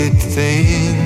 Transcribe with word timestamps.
big 0.00 0.14
thing. 0.14 0.99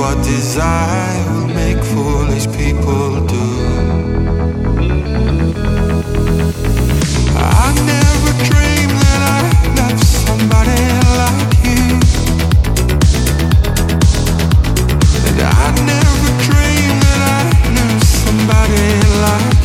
what 0.00 0.16
desire 0.24 1.24
will 1.30 1.48
make 1.48 1.76
foolish 1.92 2.46
people 2.56 3.20
do. 3.26 3.48
I 7.36 7.66
never 7.92 8.32
dreamed 8.48 8.98
that 9.04 9.22
I 9.36 9.40
love 9.78 10.00
somebody 10.26 10.82
like 11.20 11.52
you, 11.68 11.86
and 15.28 15.38
I 15.42 15.66
never 15.92 16.30
dreamed 16.48 17.02
that 17.04 17.20
I 17.36 17.42
knew 17.74 17.94
somebody 18.24 18.88
like 19.26 19.60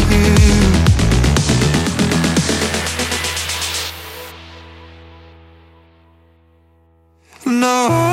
you. 7.45 7.51
No. 7.61 8.04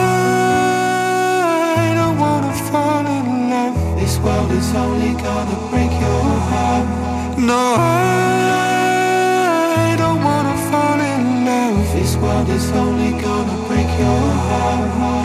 This 12.03 12.17
world 12.17 12.49
is 12.49 12.71
only 12.73 13.13
gonna 13.23 13.69
break 13.69 13.87
your 13.99 14.21
heart. 14.49 15.22